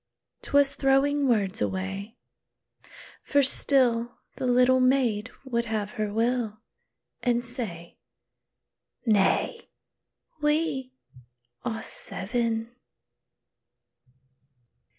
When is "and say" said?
7.21-7.99